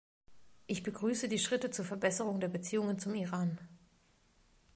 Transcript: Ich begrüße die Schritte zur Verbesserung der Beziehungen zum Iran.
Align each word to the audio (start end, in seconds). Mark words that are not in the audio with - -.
Ich 0.65 0.81
begrüße 0.81 1.29
die 1.29 1.37
Schritte 1.37 1.69
zur 1.69 1.85
Verbesserung 1.85 2.39
der 2.39 2.47
Beziehungen 2.47 2.97
zum 2.97 3.13
Iran. 3.13 3.59